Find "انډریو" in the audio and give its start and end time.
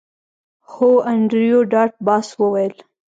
1.11-1.59